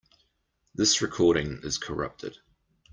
[0.73, 2.39] This recording is corrupted.